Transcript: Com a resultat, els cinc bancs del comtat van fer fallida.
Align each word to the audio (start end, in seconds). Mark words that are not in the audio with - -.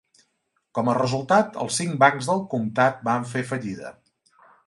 Com 0.77 0.87
a 0.93 0.95
resultat, 0.97 1.59
els 1.65 1.77
cinc 1.81 1.93
bancs 2.05 2.31
del 2.31 2.43
comtat 2.55 3.05
van 3.11 3.29
fer 3.35 3.47
fallida. 3.53 3.93